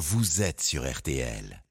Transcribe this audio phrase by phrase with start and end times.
[0.00, 1.62] vous êtes sur RTL.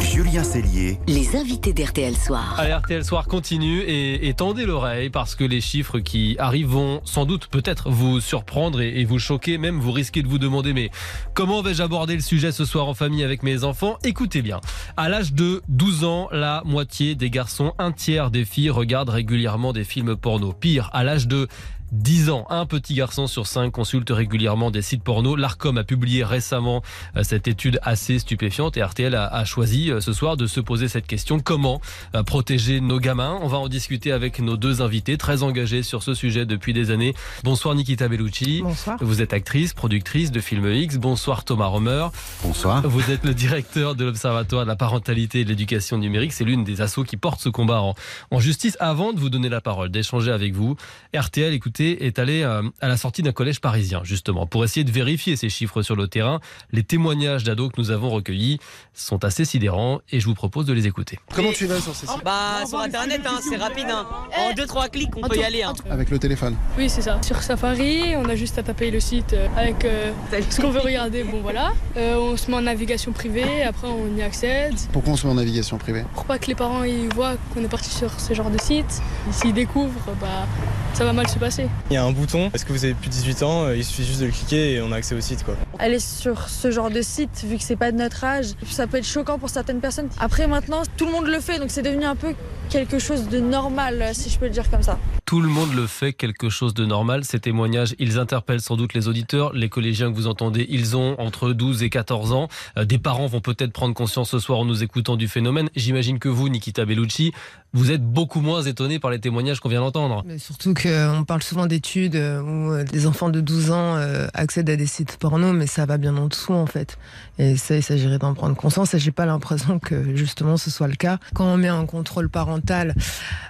[0.00, 0.98] Julien Cellier.
[1.06, 2.56] Les invités d'RTL Soir.
[2.58, 7.00] Allez, RTL Soir continue et, et tendez l'oreille parce que les chiffres qui arrivent vont
[7.04, 10.72] sans doute peut-être vous surprendre et, et vous choquer, même vous risquez de vous demander
[10.72, 10.90] mais
[11.34, 13.96] comment vais-je aborder le sujet ce soir en famille avec mes enfants?
[14.02, 14.60] Écoutez bien,
[14.96, 19.72] à l'âge de 12 ans, la moitié des garçons, un tiers des filles regardent régulièrement
[19.72, 20.52] des films porno.
[20.52, 21.46] Pire, à l'âge de
[21.92, 22.46] 10 ans.
[22.50, 25.36] Un petit garçon sur cinq consulte régulièrement des sites porno.
[25.36, 26.82] L'ARCOM a publié récemment
[27.16, 30.60] euh, cette étude assez stupéfiante et RTL a, a choisi euh, ce soir de se
[30.60, 31.38] poser cette question.
[31.38, 31.80] Comment
[32.14, 33.38] euh, protéger nos gamins?
[33.42, 36.90] On va en discuter avec nos deux invités très engagés sur ce sujet depuis des
[36.90, 37.14] années.
[37.44, 38.62] Bonsoir Nikita Bellucci.
[38.62, 38.98] Bonsoir.
[39.00, 40.96] Vous êtes actrice, productrice de Film X.
[40.96, 42.06] Bonsoir Thomas Romer.
[42.42, 42.82] Bonsoir.
[42.88, 46.32] Vous êtes le directeur de l'Observatoire de la parentalité et de l'éducation numérique.
[46.32, 47.94] C'est l'une des assos qui porte ce combat en,
[48.30, 48.76] en justice.
[48.80, 50.76] Avant de vous donner la parole, d'échanger avec vous,
[51.14, 54.90] RTL, écoutez, est allé euh, à la sortie d'un collège parisien, justement, pour essayer de
[54.90, 56.40] vérifier ces chiffres sur le terrain.
[56.72, 58.58] Les témoignages d'ados que nous avons recueillis
[58.94, 61.18] sont assez sidérants et je vous propose de les écouter.
[61.34, 62.24] Comment tu vas sur ces sites?
[62.24, 64.06] Bah sur internet hein, c'est rapide hein.
[64.36, 65.74] En 2-3 clics on peut y aller hein.
[65.90, 66.56] Avec le téléphone.
[66.78, 67.20] Oui, c'est ça.
[67.22, 70.12] Sur Safari, on a juste à taper le site euh, avec euh,
[70.50, 71.24] ce qu'on veut regarder.
[71.24, 71.72] Bon, voilà.
[71.96, 74.74] Euh, on se met en navigation privée, après on y accède.
[74.92, 76.04] Pourquoi on se met en navigation privée?
[76.14, 79.02] Pour pas que les parents ils voient qu'on est parti sur ce genre de site.
[79.30, 80.46] S'ils découvrent, bah,
[80.94, 81.65] ça va mal se passer.
[81.90, 83.84] Il y a un bouton, est-ce que vous avez plus de 18 ans euh, Il
[83.84, 85.54] suffit juste de le cliquer et on a accès au site quoi.
[85.78, 88.98] aller sur ce genre de site, vu que c'est pas de notre âge, ça peut
[88.98, 90.08] être choquant pour certaines personnes.
[90.18, 92.34] Après, maintenant, tout le monde le fait, donc c'est devenu un peu
[92.68, 94.98] quelque chose de normal, si je peux le dire comme ça.
[95.24, 97.24] Tout le monde le fait quelque chose de normal.
[97.24, 99.52] Ces témoignages, ils interpellent sans doute les auditeurs.
[99.54, 102.48] Les collégiens que vous entendez, ils ont entre 12 et 14 ans.
[102.78, 105.68] Euh, Des parents vont peut-être prendre conscience ce soir en nous écoutant du phénomène.
[105.74, 107.32] J'imagine que vous, Nikita Bellucci,
[107.76, 110.24] vous êtes beaucoup moins étonné par les témoignages qu'on vient d'entendre.
[110.26, 114.26] Mais surtout qu'on parle souvent d'études euh, où euh, des enfants de 12 ans euh,
[114.32, 116.96] accèdent à des sites porno, mais ça va bien en dessous en fait.
[117.38, 118.94] Et ça, il s'agirait d'en prendre conscience.
[118.94, 121.18] Et j'ai pas l'impression que justement ce soit le cas.
[121.34, 122.94] Quand on met un contrôle parental,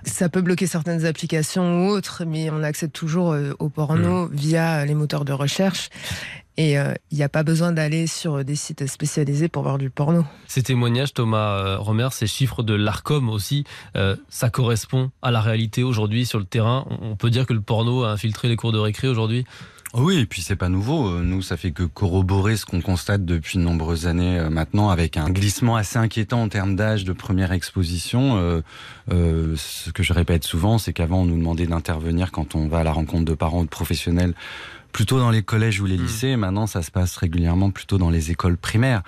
[0.04, 4.84] ça peut bloquer certaines applications ou autres, mais on accède toujours euh, au porno via
[4.84, 5.88] les moteurs de recherche.
[6.56, 9.90] Et euh, il n'y a pas besoin d'aller sur des sites spécialisés pour voir du
[9.90, 10.24] porno.
[10.46, 13.64] Ces témoignages, Thomas euh, Romer, ces chiffres de l'ARCOM aussi,
[13.96, 16.86] euh, ça correspond à la réalité aujourd'hui sur le terrain.
[17.02, 19.44] On peut dire que le porno a infiltré les cours de récré aujourd'hui?
[19.92, 21.22] Oh Oui, et puis c'est pas nouveau.
[21.22, 25.30] Nous, ça fait que corroborer ce qu'on constate depuis de nombreuses années maintenant, avec un
[25.30, 28.36] glissement assez inquiétant en termes d'âge de première exposition.
[28.36, 28.60] Euh,
[29.12, 32.80] euh, ce que je répète souvent, c'est qu'avant, on nous demandait d'intervenir quand on va
[32.80, 34.34] à la rencontre de parents ou de professionnels
[34.96, 36.02] plutôt dans les collèges ou les Mm.
[36.02, 36.36] lycées.
[36.36, 39.02] Maintenant, ça se passe régulièrement plutôt dans les écoles primaires.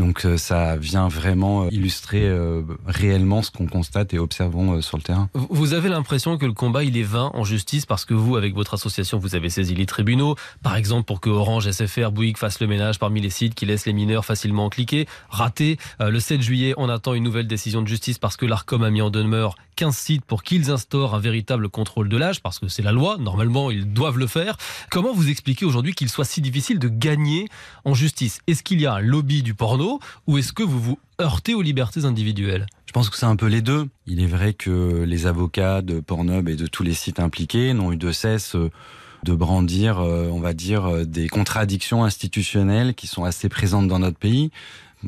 [0.00, 4.96] Donc, euh, ça vient vraiment euh, illustrer euh, réellement ce qu'on constate et observons sur
[4.96, 5.28] le terrain.
[5.34, 8.54] Vous- avez l'impression que le combat il est vain en justice parce que vous, avec
[8.54, 12.60] votre association, vous avez saisi les tribunaux, par exemple pour que Orange, SFR, Bouygues fassent
[12.60, 15.06] le ménage parmi les sites qui laissent les mineurs facilement cliquer.
[15.28, 15.76] Raté.
[16.00, 19.02] Le 7 juillet, on attend une nouvelle décision de justice parce que l'Arcom a mis
[19.02, 22.82] en demeure 15 sites pour qu'ils instaurent un véritable contrôle de l'âge parce que c'est
[22.82, 23.16] la loi.
[23.18, 24.56] Normalement, ils doivent le faire.
[24.90, 27.48] Comment vous expliquez aujourd'hui qu'il soit si difficile de gagner
[27.84, 28.40] en justice?
[28.46, 29.89] Est-ce qu'il y a un lobby du porno?
[30.26, 32.66] Ou est-ce que vous vous heurtez aux libertés individuelles?
[32.86, 33.88] Je pense que c'est un peu les deux.
[34.06, 37.92] Il est vrai que les avocats de Pornhub et de tous les sites impliqués n'ont
[37.92, 38.70] eu de cesse euh,
[39.24, 43.98] de brandir, euh, on va dire, euh, des contradictions institutionnelles qui sont assez présentes dans
[43.98, 44.50] notre pays.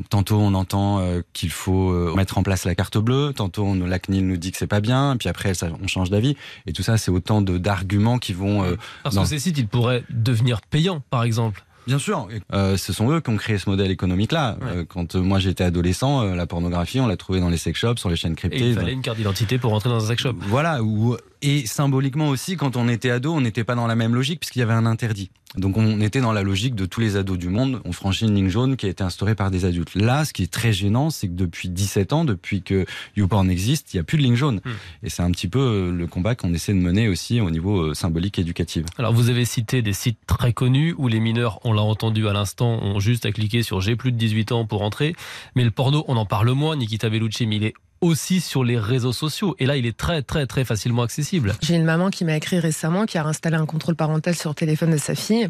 [0.09, 3.75] Tantôt on entend euh, qu'il faut euh, mettre en place la carte bleue, tantôt on,
[3.75, 6.35] la CNIL nous dit que c'est pas bien, puis après ça, on change d'avis.
[6.65, 10.03] Et tout ça, c'est autant d'arguments qui vont euh, Parce que ces sites, ils pourraient
[10.09, 11.63] devenir payants, par exemple.
[11.87, 14.57] Bien sûr, euh, ce sont eux qui ont créé ce modèle économique-là.
[14.61, 14.67] Ouais.
[14.77, 17.77] Euh, quand euh, moi j'étais adolescent, euh, la pornographie, on l'a trouvée dans les sex
[17.77, 18.69] shops, sur les chaînes Et cryptées.
[18.69, 20.35] il fallait une carte d'identité pour rentrer dans un sex shop.
[20.47, 24.15] Voilà, ou, et symboliquement aussi, quand on était ado, on n'était pas dans la même
[24.15, 25.29] logique puisqu'il y avait un interdit.
[25.57, 28.33] Donc on était dans la logique de tous les ados du monde, on franchit une
[28.33, 29.93] ligne jaune qui a été instaurée par des adultes.
[29.93, 32.85] Là, ce qui est très gênant, c'est que depuis 17 ans, depuis que
[33.17, 34.61] YouPorn existe, il n'y a plus de ligne jaune.
[34.65, 34.71] Hmm.
[35.03, 37.81] Et c'est un petit peu euh, le combat qu'on essaie de mener aussi au niveau
[37.81, 38.85] euh, symbolique et éducatif.
[38.97, 42.33] Alors vous avez cité des sites très connus où les mineurs, on l'a entendu à
[42.33, 45.15] l'instant, ont juste à cliquer sur j'ai plus de 18 ans pour entrer.
[45.55, 47.73] Mais le porno, on en parle moins, Nikita Bellucci, mais il est
[48.03, 49.55] aussi sur les réseaux sociaux.
[49.59, 51.53] Et là, il est très très très facilement accessible.
[51.61, 54.55] J'ai une maman qui m'a écrit récemment, qui a installé un contrôle parental sur le
[54.55, 55.47] téléphone de sa fille.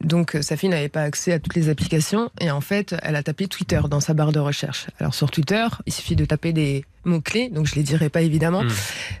[0.00, 3.16] Donc euh, sa fille n'avait pas accès à toutes les applications et en fait, elle
[3.16, 4.86] a tapé Twitter dans sa barre de recherche.
[5.00, 8.62] Alors sur Twitter, il suffit de taper des mots-clés, donc je les dirai pas évidemment,
[8.62, 8.70] Mm.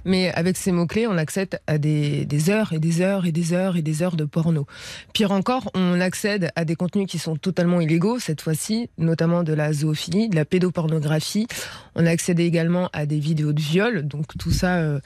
[0.04, 3.52] mais avec ces mots-clés, on accède à des, des heures et des heures et des
[3.52, 4.66] heures et des heures de porno.
[5.12, 9.52] Pire encore, on accède à des contenus qui sont totalement illégaux, cette fois-ci, notamment de
[9.52, 11.46] la zoophilie, de la pédopornographie.
[11.94, 14.76] On a accédé également à des vidéos de viol, donc tout ça...
[14.76, 15.00] Euh,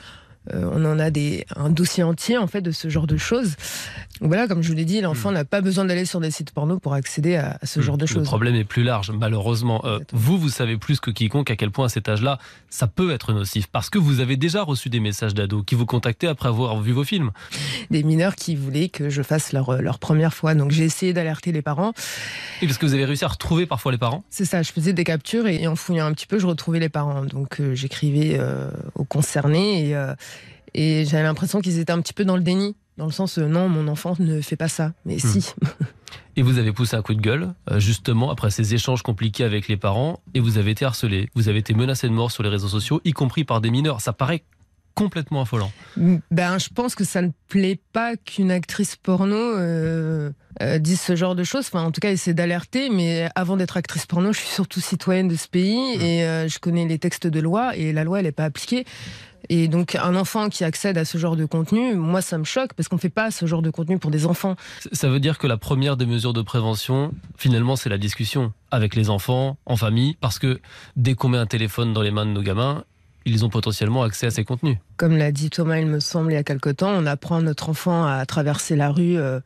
[0.53, 3.57] on en a des, un dossier entier en fait de ce genre de choses.
[4.21, 6.51] Donc voilà, comme je vous l'ai dit, l'enfant n'a pas besoin d'aller sur des sites
[6.51, 8.25] porno pour accéder à, à ce genre de Le choses.
[8.25, 9.81] problème est plus large, malheureusement.
[9.85, 13.13] Euh, vous, vous savez plus que quiconque à quel point à cet âge-là, ça peut
[13.13, 13.69] être nocif.
[13.69, 16.93] Parce que vous avez déjà reçu des messages d'ados qui vous contactaient après avoir vu
[16.93, 17.31] vos films.
[17.91, 20.55] Des mineurs qui voulaient que je fasse leur, leur première fois.
[20.55, 21.93] Donc j'ai essayé d'alerter les parents.
[22.61, 24.93] Et parce que vous avez réussi à retrouver parfois les parents C'est ça, je faisais
[24.93, 27.25] des captures et, en fouillant un petit peu, je retrouvais les parents.
[27.25, 30.15] Donc euh, j'écrivais euh, aux concernés et, euh,
[30.75, 32.77] et j'avais l'impression qu'ils étaient un petit peu dans le déni.
[32.97, 34.93] Dans le sens, euh, non, mon enfant ne fait pas ça.
[35.05, 35.53] Mais si.
[36.37, 39.67] Et vous avez poussé un coup de gueule, euh, justement, après ces échanges compliqués avec
[39.67, 41.29] les parents, et vous avez été harcelé.
[41.35, 44.01] Vous avez été menacé de mort sur les réseaux sociaux, y compris par des mineurs.
[44.01, 44.45] Ça paraît
[44.99, 45.71] complètement affolant.
[46.33, 51.15] Ben, je pense que ça ne plaît pas qu'une actrice porno euh, euh, dise ce
[51.15, 51.67] genre de choses.
[51.69, 52.91] Enfin, en tout cas, essaie d'alerter.
[52.91, 56.59] Mais avant d'être actrice porno, je suis surtout citoyenne de ce pays et euh, je
[56.59, 58.87] connais les textes de loi et la loi, elle n'est pas appliquée.
[59.49, 62.75] Et donc, un enfant qui accède à ce genre de contenu, moi, ça me choque
[62.75, 64.57] parce qu'on ne fait pas ce genre de contenu pour des enfants.
[64.93, 68.95] Ça veut dire que la première des mesures de prévention, finalement, c'est la discussion avec
[68.95, 70.61] les enfants, en famille, parce que
[70.97, 72.85] dès qu'on met un téléphone dans les mains de nos gamins,
[73.25, 74.77] ils ont potentiellement accès à ces contenus.
[74.97, 77.43] Comme l'a dit Thomas, il me semble, il y a quelque temps, on apprend à
[77.43, 79.41] notre enfant à traverser la rue euh,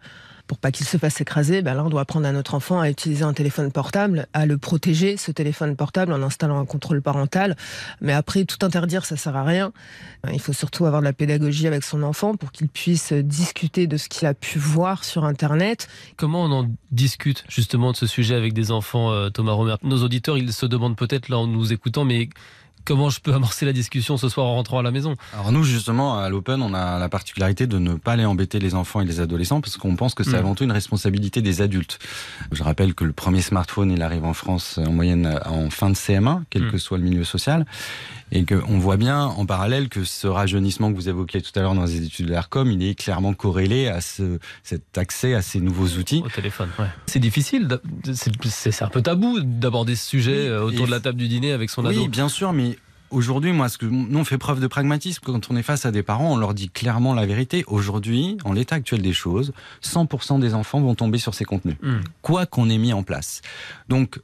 [0.47, 1.63] pour pas qu'il se fasse écraser.
[1.63, 4.59] Ben là, on doit apprendre à notre enfant à utiliser un téléphone portable, à le
[4.59, 7.57] protéger, ce téléphone portable, en installant un contrôle parental.
[8.01, 9.73] Mais après, tout interdire, ça sert à rien.
[10.33, 13.97] Il faut surtout avoir de la pédagogie avec son enfant pour qu'il puisse discuter de
[13.97, 15.89] ce qu'il a pu voir sur Internet.
[16.17, 19.77] Comment on en discute justement de ce sujet avec des enfants, euh, Thomas Romer?
[19.83, 22.29] Nos auditeurs, ils se demandent peut-être là en nous écoutant, mais
[22.85, 25.15] comment je peux amorcer la discussion ce soir en rentrant à la maison?
[25.33, 28.75] Alors nous justement à l'Open on a la particularité de ne pas aller embêter les
[28.75, 30.35] enfants et les adolescents parce qu'on pense que c'est Mm.
[30.37, 31.99] avant tout une responsabilité des adultes.
[32.53, 35.95] Je rappelle que le premier smartphone il arrive en France en moyenne en fin de
[35.97, 36.71] CM1 quel Mm.
[36.73, 37.67] que soit le milieu social
[38.35, 41.75] et qu'on voit bien en parallèle que ce rajeunissement que vous évoquiez tout à l'heure
[41.75, 45.61] dans les études de l'ARCOM il est clairement corrélé à ce, cet accès à ces
[45.61, 46.23] nouveaux outils.
[46.25, 46.87] Au téléphone, ouais.
[47.07, 47.69] C'est difficile,
[48.15, 51.53] c'est un peu tabou d'aborder ce sujet euh, autour Et- de la table du dîner
[51.53, 52.09] avec son oui, ado.
[52.09, 52.72] bien sûr, mais
[53.13, 55.91] aujourd'hui, moi, ce que nous on fait preuve de pragmatisme quand on est face à
[55.91, 57.65] des parents, on leur dit clairement la vérité.
[57.67, 62.01] Aujourd'hui, en l'état actuel des choses, 100% des enfants vont tomber sur ces contenus, Hmm.
[62.23, 63.43] quoi qu'on ait mis en place.
[63.89, 64.21] Donc,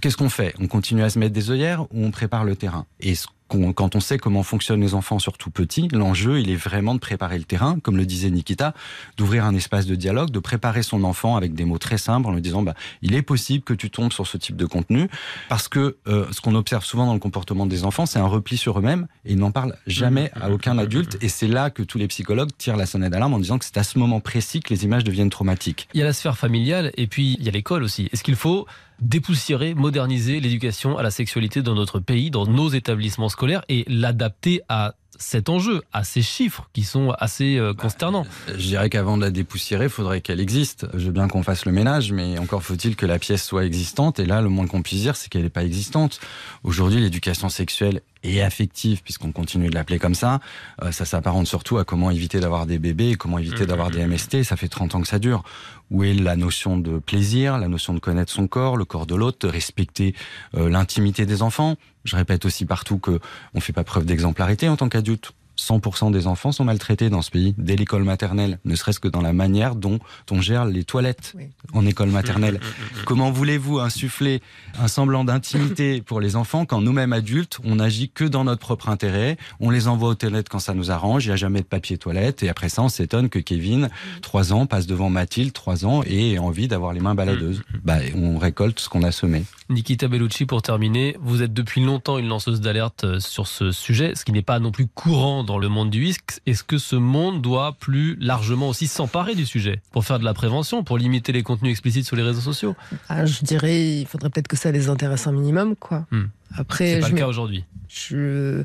[0.00, 0.54] qu'est-ce qu'on fait?
[0.60, 2.86] On continue à se mettre des œillères ou on prépare le terrain?
[3.00, 3.26] Et ce
[3.74, 7.38] quand on sait comment fonctionnent les enfants, surtout petits, l'enjeu, il est vraiment de préparer
[7.38, 8.74] le terrain, comme le disait Nikita,
[9.16, 12.32] d'ouvrir un espace de dialogue, de préparer son enfant avec des mots très simples en
[12.32, 15.08] lui disant, bah, il est possible que tu tombes sur ce type de contenu,
[15.48, 18.56] parce que euh, ce qu'on observe souvent dans le comportement des enfants, c'est un repli
[18.56, 21.98] sur eux-mêmes, et ils n'en parlent jamais à aucun adulte, et c'est là que tous
[21.98, 24.72] les psychologues tirent la sonnette d'alarme en disant que c'est à ce moment précis que
[24.72, 25.88] les images deviennent traumatiques.
[25.94, 28.08] Il y a la sphère familiale et puis il y a l'école aussi.
[28.12, 28.66] Est-ce qu'il faut
[29.00, 34.62] dépoussiérer, moderniser l'éducation à la sexualité dans notre pays, dans nos établissements scolaires et l'adapter
[34.68, 39.22] à cet enjeu, à ces chiffres qui sont assez euh, consternants Je dirais qu'avant de
[39.22, 40.86] la dépoussiérer, il faudrait qu'elle existe.
[40.94, 44.18] Je veux bien qu'on fasse le ménage, mais encore faut-il que la pièce soit existante.
[44.18, 46.20] Et là, le moins qu'on puisse dire, c'est qu'elle n'est pas existante.
[46.64, 50.40] Aujourd'hui, l'éducation sexuelle et affective, puisqu'on continue de l'appeler comme ça,
[50.82, 54.42] euh, ça s'apparente surtout à comment éviter d'avoir des bébés, comment éviter d'avoir des MST.
[54.42, 55.42] Ça fait 30 ans que ça dure.
[55.90, 59.14] Où est la notion de plaisir, la notion de connaître son corps, le corps de
[59.14, 60.14] l'autre, de respecter
[60.54, 61.76] euh, l'intimité des enfants?
[62.04, 63.20] Je répète aussi partout que
[63.54, 65.32] on fait pas preuve d'exemplarité en tant qu'adulte.
[65.60, 69.20] 100% des enfants sont maltraités dans ce pays, dès l'école maternelle, ne serait-ce que dans
[69.20, 69.98] la manière dont
[70.30, 71.44] on gère les toilettes Oui.
[71.72, 72.60] en école maternelle.
[73.04, 74.40] Comment voulez-vous insuffler
[74.80, 78.88] un semblant d'intimité pour les enfants quand nous-mêmes adultes, on agit que dans notre propre
[78.88, 81.66] intérêt, on les envoie aux toilettes quand ça nous arrange, il n'y a jamais de
[81.66, 83.90] papier toilette, et après ça, on s'étonne que Kevin,
[84.22, 87.62] 3 ans, passe devant Mathilde, 3 ans, et ait envie d'avoir les mains baladeuses.
[87.84, 89.44] Bah, on récolte ce qu'on a semé.
[89.68, 94.14] Nikita Bellucci, pour terminer, vous êtes depuis longtemps une lanceuse d'alerte euh, sur ce sujet,
[94.16, 96.40] ce qui n'est pas non plus courant dans le monde du risque.
[96.46, 100.32] Est-ce que ce monde doit plus largement aussi s'emparer du sujet pour faire de la
[100.32, 102.76] prévention, pour limiter les contenus explicites sur les réseaux sociaux?
[103.08, 106.06] Ah, je dirais, il faudrait peut-être que ça les intéresse un minimum, quoi.
[106.12, 106.26] Hmm.
[106.56, 107.64] Après, C'est pas je le mets- cas aujourd'hui.
[107.88, 108.62] je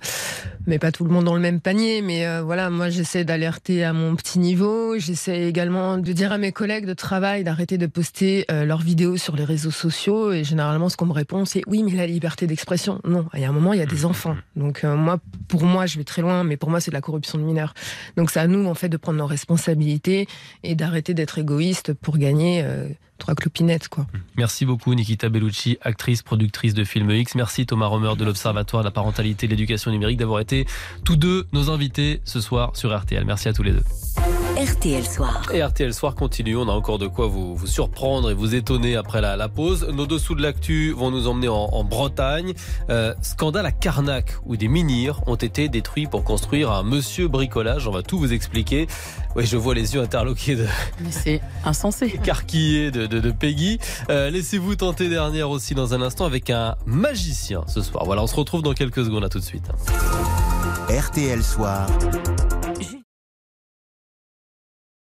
[0.68, 3.84] mets pas tout le monde dans le même panier, mais euh, voilà, moi j'essaie d'alerter
[3.84, 4.98] à mon petit niveau.
[4.98, 9.18] J'essaie également de dire à mes collègues de travail d'arrêter de poster euh, leurs vidéos
[9.18, 10.32] sur les réseaux sociaux.
[10.32, 13.00] Et généralement, ce qu'on me répond, c'est oui, mais la liberté d'expression.
[13.06, 14.36] Non, il y a un moment, il y a des enfants.
[14.56, 17.02] Donc euh, moi, pour moi, je vais très loin, mais pour moi, c'est de la
[17.02, 17.74] corruption de mineurs.
[18.18, 20.28] Donc c'est à nous, en fait, de prendre nos responsabilités
[20.64, 22.64] et d'arrêter d'être égoïste pour gagner
[23.18, 24.06] trois clopinettes, quoi.
[24.38, 27.36] Merci beaucoup Nikita Bellucci, actrice, productrice de Film X.
[27.36, 30.66] Merci Thomas Romer de l'Observatoire de la parentalité et de l'éducation numérique d'avoir été
[31.04, 33.24] tous deux nos invités ce soir sur RTL.
[33.26, 33.84] Merci à tous les deux.
[34.66, 35.44] RTL Soir.
[35.54, 38.96] Et RTL Soir continue, on a encore de quoi vous, vous surprendre et vous étonner
[38.96, 39.88] après la, la pause.
[39.94, 42.54] Nos dessous de l'actu vont nous emmener en, en Bretagne.
[42.90, 47.88] Euh, scandale à Carnac, où des menhirs ont été détruits pour construire un monsieur bricolage.
[47.88, 48.88] On va tout vous expliquer.
[49.36, 50.66] Oui, je vois les yeux interloqués de...
[51.02, 52.20] Mais c'est insensé.
[52.56, 53.80] De, de, de Peggy.
[54.10, 58.06] Euh, Laissez-vous tenter dernière aussi dans un instant avec un magicien ce soir.
[58.06, 59.24] Voilà, on se retrouve dans quelques secondes.
[59.24, 59.68] À tout de suite.
[60.90, 61.88] RTL Soir.